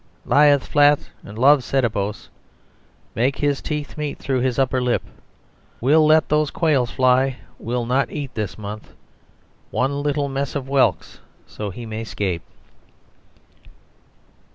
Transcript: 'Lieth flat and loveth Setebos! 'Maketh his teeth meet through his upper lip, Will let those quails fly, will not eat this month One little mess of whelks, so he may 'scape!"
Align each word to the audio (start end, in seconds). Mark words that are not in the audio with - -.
'Lieth 0.25 0.65
flat 0.65 1.11
and 1.23 1.37
loveth 1.37 1.63
Setebos! 1.63 2.29
'Maketh 3.13 3.39
his 3.39 3.61
teeth 3.61 3.99
meet 3.99 4.17
through 4.17 4.39
his 4.39 4.57
upper 4.57 4.81
lip, 4.81 5.03
Will 5.79 6.03
let 6.03 6.27
those 6.27 6.49
quails 6.49 6.89
fly, 6.89 7.35
will 7.59 7.85
not 7.85 8.09
eat 8.11 8.33
this 8.33 8.57
month 8.57 8.95
One 9.69 10.01
little 10.01 10.27
mess 10.27 10.55
of 10.55 10.65
whelks, 10.67 11.19
so 11.45 11.69
he 11.69 11.85
may 11.85 12.03
'scape!" 12.03 12.41